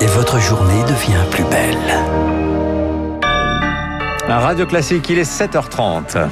[0.00, 1.76] Et votre journée devient plus belle.
[4.28, 6.28] Un radio classique, il est 7h30.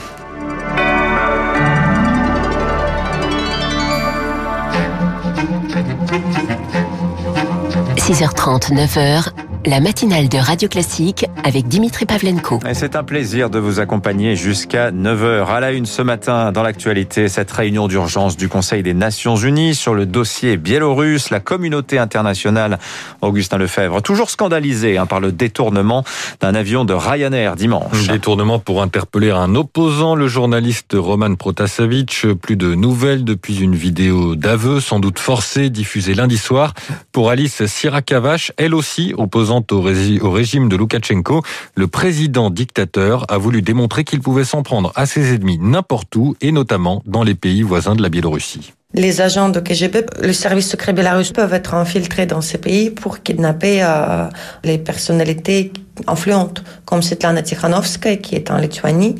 [7.96, 9.30] 6h30, 9h,
[9.66, 12.60] la matinale de Radio Classique avec Dimitri Pavlenko.
[12.68, 15.46] Et c'est un plaisir de vous accompagner jusqu'à 9h.
[15.46, 19.74] À la une ce matin, dans l'actualité, cette réunion d'urgence du Conseil des Nations Unies
[19.74, 22.78] sur le dossier biélorusse, la communauté internationale,
[23.22, 26.05] Augustin Lefebvre, toujours scandalisé hein, par le détournement
[26.41, 28.06] d'un avion de Ryanair dimanche.
[28.08, 32.27] Détournement pour interpeller un opposant, le journaliste Roman Protasevich.
[32.42, 36.74] Plus de nouvelles depuis une vidéo d'aveu, sans doute forcée, diffusée lundi soir.
[37.12, 41.42] Pour Alice Sirakavache, elle aussi opposante au, régime de Loukachenko,
[41.74, 46.36] le président dictateur a voulu démontrer qu'il pouvait s'en prendre à ses ennemis n'importe où
[46.40, 48.72] et notamment dans les pays voisins de la Biélorussie.
[48.94, 53.24] Les agents de KGB, le service secret bélarus peuvent être infiltrés dans ces pays pour
[53.24, 54.28] kidnapper euh,
[54.62, 55.72] les personnalités
[56.06, 59.16] influentes, comme Svetlana Tikhanovskaya qui est en Lituanie,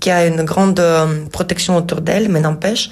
[0.00, 2.90] qui a une grande euh, protection autour d'elle, mais n'empêche.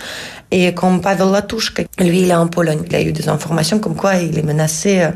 [0.50, 2.82] Et comme Pavel Latouchka, lui, il est en Pologne.
[2.88, 5.10] Il a eu des informations comme quoi il est menacé euh,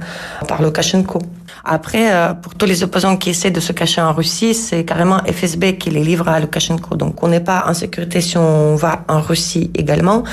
[0.47, 1.21] par Lukashenko.
[1.65, 5.19] Après, euh, pour tous les opposants qui essaient de se cacher en Russie, c'est carrément
[5.25, 6.97] FSB qui les livre à Lukashenko.
[6.97, 10.25] Donc on n'est pas en sécurité si on va en Russie également.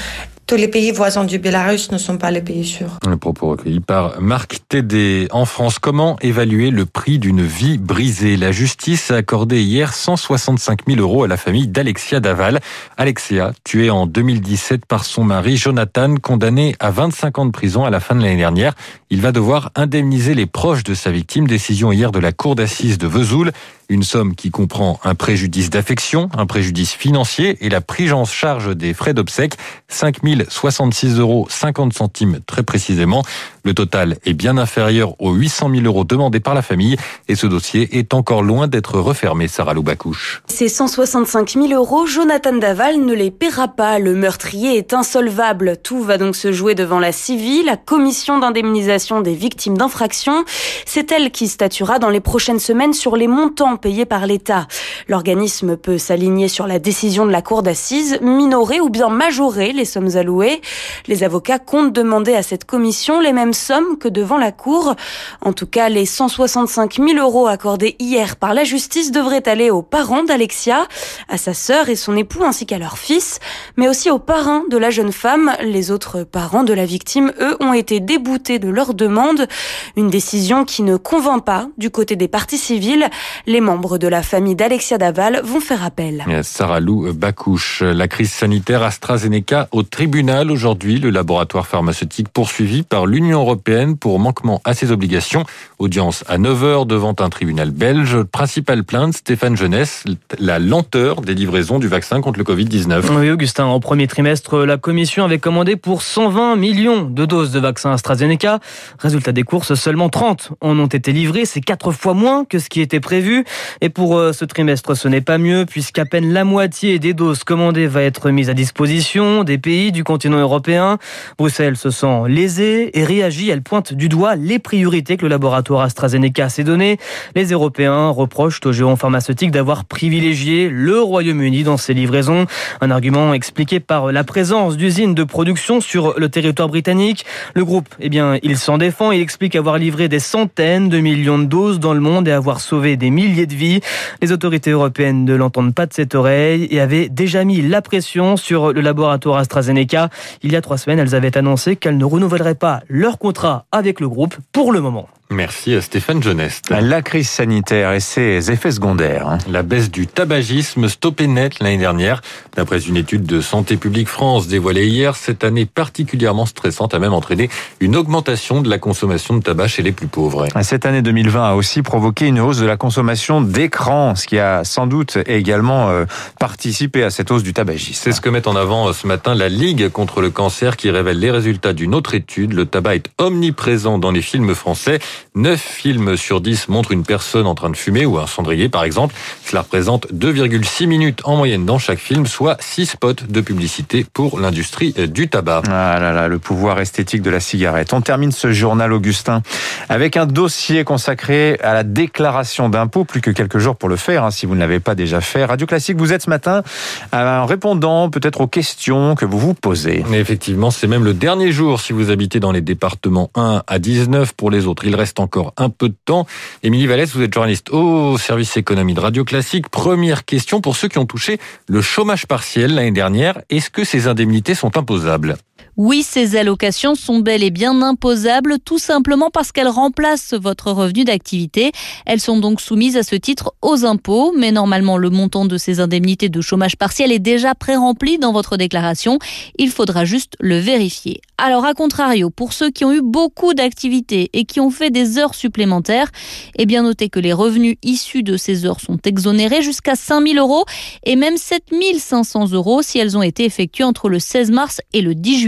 [0.48, 3.00] Tous les pays voisins du Bélarus ne sont pas les pays sûrs.
[3.08, 5.28] Le propos recueilli par Marc Tédé.
[5.32, 8.38] En France, comment évaluer le prix d'une vie brisée?
[8.38, 12.60] La justice a accordé hier 165 000 euros à la famille d'Alexia Daval.
[12.96, 17.90] Alexia, tuée en 2017 par son mari Jonathan, condamné à 25 ans de prison à
[17.90, 18.76] la fin de l'année dernière.
[19.10, 21.48] Il va devoir indemniser les proches de sa victime.
[21.48, 23.52] Décision hier de la cour d'assises de Vesoul.
[23.88, 28.76] Une somme qui comprend un préjudice d'affection, un préjudice financier et la prise en charge
[28.76, 29.58] des frais d'obsèques.
[29.90, 30.18] 5
[30.50, 33.24] 066 euros 50 centimes très précisément.
[33.64, 37.46] Le total est bien inférieur aux 800 000 euros demandés par la famille et ce
[37.48, 40.42] dossier est encore loin d'être refermé, Sarah Loubacouche.
[40.48, 44.00] Ces 165 000 euros, Jonathan Daval ne les paiera pas.
[44.00, 45.78] Le meurtrier est insolvable.
[45.84, 50.44] Tout va donc se jouer devant la CIVI, la commission d'indemnisation des victimes d'infraction.
[50.86, 54.68] C'est elle qui statuera dans les prochaines semaines sur les montants payés par l'État.
[55.08, 59.86] L'organisme peut s'aligner sur la décision de la cour d'assises, minorer ou bien majorer les
[59.86, 60.62] sommes allouées.
[61.08, 64.96] Les avocats comptent demander à cette commission les mêmes sommes que devant la cour.
[65.42, 69.82] En tout cas, les 165 000 euros accordés hier par la justice devraient aller aux
[69.82, 70.88] parents d'Alexia,
[71.30, 73.40] à sa sœur et son époux ainsi qu'à leur fils,
[73.78, 75.52] mais aussi aux parents de la jeune femme.
[75.62, 79.48] Les autres parents de la victime, eux, ont été déboutés de leur demande.
[79.96, 83.10] Une décision qui ne convainc pas du côté des parties civiles.
[83.46, 86.24] Les membres de la famille d'Alexia Daval vont faire appel.
[86.44, 91.00] Sarah Lou Bacouche, la crise sanitaire AstraZeneca au tribunal aujourd'hui.
[91.00, 95.44] Le laboratoire pharmaceutique poursuivi par l'Union européenne pour manquement à ses obligations.
[95.80, 98.22] Audience à 9h devant un tribunal belge.
[98.24, 100.04] Principale plainte, Stéphane Jeunesse,
[100.40, 103.18] la lenteur des livraisons du vaccin contre le Covid-19.
[103.18, 107.60] Oui, Augustin, en premier trimestre, la Commission avait commandé pour 120 millions de doses de
[107.60, 108.60] vaccin AstraZeneca.
[109.00, 111.46] Résultat des courses, seulement 30 en ont été livrées.
[111.46, 113.44] C'est quatre fois moins que ce qui était prévu.
[113.82, 117.44] Et pour euh, ce trimestre, ce n'est pas mieux, puisqu'à peine la moitié des doses
[117.44, 120.98] commandées va être mise à disposition des pays du continent européen.
[121.38, 123.50] Bruxelles se sent lésée et réagit.
[123.50, 126.98] Elle pointe du doigt les priorités que le laboratoire AstraZeneca s'est donné.
[127.36, 132.46] Les Européens reprochent aux géants pharmaceutiques d'avoir privilégié le Royaume-Uni dans ses livraisons.
[132.82, 137.26] Un argument expliqué par la présence d'usines de production sur le territoire britannique.
[137.54, 139.12] Le groupe, eh bien, il s'en défend.
[139.12, 142.60] Il explique avoir livré des centaines de millions de doses dans le monde et avoir
[142.60, 143.82] sauvé des milliers de vies.
[144.22, 148.38] Les autorités européennes ne l'entendent pas de cette oreille et avaient déjà mis la pression
[148.38, 150.10] sur le laboratoire AstraZeneca.
[150.44, 154.00] Il y a trois semaines, elles avaient annoncé qu'elles ne renouvelleraient pas leur contrat avec
[154.00, 155.08] le groupe pour le moment.
[155.32, 156.70] Merci à Stéphane Jeuneste.
[156.70, 159.28] La crise sanitaire et ses effets secondaires.
[159.28, 159.38] hein.
[159.50, 162.22] La baisse du tabagisme stoppée net l'année dernière.
[162.56, 167.14] D'après une étude de Santé publique France dévoilée hier, cette année particulièrement stressante a même
[167.14, 167.50] entraîné
[167.80, 170.46] une augmentation de la consommation de tabac chez les plus pauvres.
[170.62, 174.64] Cette année 2020 a aussi provoqué une hausse de la consommation d'écran, ce qui a
[174.64, 176.06] sans doute également euh,
[176.40, 178.00] participé à cette hausse du tabagisme.
[178.04, 180.92] C'est ce que met en avant euh, ce matin la Ligue contre le cancer qui
[180.92, 182.54] révèle les résultats d'une autre étude.
[182.54, 185.00] Le tabac est omniprésent dans les films français.
[185.36, 188.84] 9 films sur 10 montrent une personne en train de fumer ou un cendrier par
[188.84, 189.16] exemple.
[189.44, 194.40] Cela représente 2,6 minutes en moyenne dans chaque film, soit 6 spots de publicité pour
[194.40, 195.64] l'industrie du tabac.
[195.68, 197.94] Ah là là, le pouvoir esthétique de la cigarette.
[197.94, 199.42] On termine ce journal, Augustin,
[199.90, 203.04] avec un dossier consacré à la déclaration d'impôt.
[203.06, 205.46] Plus que quelques jours pour le faire, hein, si vous ne l'avez pas déjà fait.
[205.46, 206.64] Radio Classique, vous êtes ce matin
[207.12, 210.04] en répondant peut-être aux questions que vous vous posez.
[210.14, 214.34] effectivement, c'est même le dernier jour si vous habitez dans les départements 1 à 19.
[214.34, 216.26] Pour les autres, il reste encore un peu de temps.
[216.64, 219.70] Émilie Vallès, vous êtes journaliste au service économie de Radio Classique.
[219.70, 223.42] Première question pour ceux qui ont touché le chômage partiel l'année dernière.
[223.50, 225.38] Est-ce que ces indemnités sont imposables?
[225.78, 231.04] Oui, ces allocations sont bel et bien imposables, tout simplement parce qu'elles remplacent votre revenu
[231.04, 231.74] d'activité.
[232.06, 235.82] Elles sont donc soumises à ce titre aux impôts, mais normalement le montant de ces
[235.82, 239.20] indemnités de chômage partiel est déjà pré-rempli dans votre déclaration.
[239.58, 241.20] Il faudra juste le vérifier.
[241.38, 245.18] Alors, à contrario, pour ceux qui ont eu beaucoup d'activités et qui ont fait des
[245.18, 246.10] heures supplémentaires,
[246.58, 250.40] eh bien notez que les revenus issus de ces heures sont exonérés jusqu'à 5 000
[250.40, 250.64] euros
[251.04, 251.64] et même 7
[252.00, 255.45] 500 euros si elles ont été effectuées entre le 16 mars et le 10 juillet.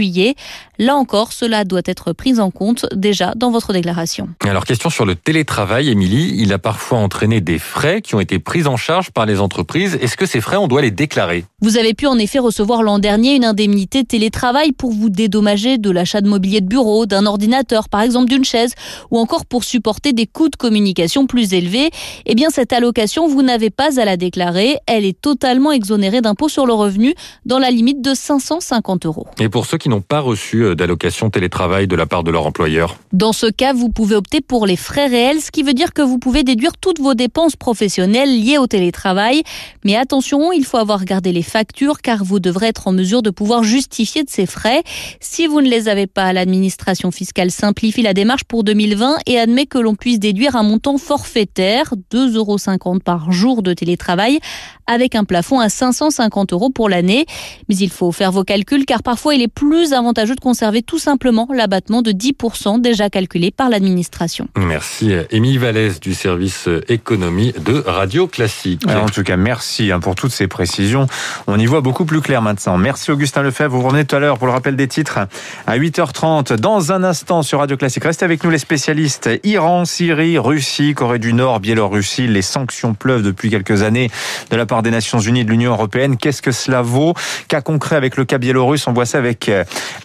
[0.78, 4.28] Là encore, cela doit être pris en compte déjà dans votre déclaration.
[4.44, 6.34] Alors, question sur le télétravail, Émilie.
[6.36, 9.98] Il a parfois entraîné des frais qui ont été pris en charge par les entreprises.
[10.00, 11.44] Est-ce que ces frais, on doit les déclarer?
[11.60, 15.90] Vous avez pu en effet recevoir l'an dernier une indemnité télétravail pour vous dédommager de
[15.90, 18.74] l'achat de mobilier de bureau, d'un ordinateur, par exemple d'une chaise,
[19.10, 21.90] ou encore pour supporter des coûts de communication plus élevés.
[22.26, 24.78] Eh bien, cette allocation, vous n'avez pas à la déclarer.
[24.86, 27.14] Elle est totalement exonérée d'impôt sur le revenu
[27.46, 29.26] dans la limite de 550 euros.
[29.40, 32.46] Et pour ceux qui n'ont pas reçu euh, d'allocation télétravail de la part de leur
[32.46, 35.92] employeur Dans ce cas, vous pouvez opter pour les frais réels, ce qui veut dire
[35.92, 39.42] que vous pouvez déduire toutes vos dépenses professionnelles liées au télétravail.
[39.84, 43.30] Mais attention, il faut avoir gardé les factures car vous devrez être en mesure de
[43.30, 44.82] pouvoir justifier de ces frais.
[45.20, 49.66] Si vous ne les avez pas, l'administration fiscale simplifie la démarche pour 2020 et admet
[49.66, 54.38] que l'on puisse déduire un montant forfaitaire, 2,50 euros par jour de télétravail,
[54.86, 57.26] avec un plafond à 550 euros pour l'année.
[57.68, 60.98] Mais il faut faire vos calculs car parfois il est plus avantageux de conserver tout
[60.98, 64.48] simplement l'abattement de 10% déjà calculé par l'administration.
[64.56, 68.82] Merci Émile Vallès du service économie de Radio Classique.
[68.86, 71.06] en tout cas, merci hein, pour toutes ces précisions.
[71.46, 72.76] On y voit beaucoup plus clair maintenant.
[72.78, 73.76] Merci Augustin Lefebvre.
[73.76, 75.18] Vous revenez tout à l'heure pour le rappel des titres
[75.66, 76.54] à 8h30.
[76.56, 79.30] Dans un instant sur Radio Classique, restez avec nous les spécialistes.
[79.44, 82.26] Iran, Syrie, Russie, Corée du Nord, Biélorussie.
[82.26, 84.10] Les sanctions pleuvent depuis quelques années
[84.50, 86.16] de la part des Nations Unies et de l'Union Européenne.
[86.16, 87.14] Qu'est-ce que cela vaut?
[87.48, 89.50] Cas concret avec le cas biélorusse, on voit ça avec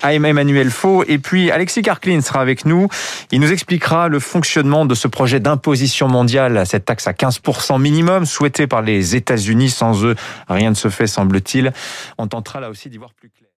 [0.03, 1.03] euh, Emmanuel Faux.
[1.07, 2.87] Et puis Alexis Karklin sera avec nous.
[3.31, 8.25] Il nous expliquera le fonctionnement de ce projet d'imposition mondiale, cette taxe à 15% minimum
[8.25, 9.69] souhaitée par les États-Unis.
[9.69, 10.15] Sans eux,
[10.47, 11.73] rien ne se fait, semble-t-il.
[12.17, 13.43] On tentera là aussi d'y voir plus clair.